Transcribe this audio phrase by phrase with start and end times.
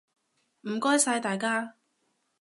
[0.61, 1.75] 唔該晒大家！